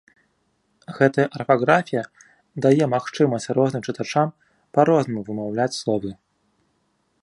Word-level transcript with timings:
Гэтая 0.99 1.25
арфаграфія 1.39 2.03
дае 2.67 2.85
магчымасць 2.95 3.49
розным 3.59 3.81
чытачам 3.89 4.27
па-рознаму 4.79 5.21
вымаўляць 5.31 5.75
словы. 5.83 6.11